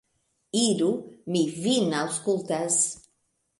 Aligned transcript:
Iru; 0.61 0.87
mi 1.35 1.43
vin 1.67 1.95
aŭskultas. 2.01 2.83